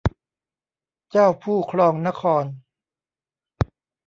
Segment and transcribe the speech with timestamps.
[1.11, 2.45] เจ้าผู้ครองนคร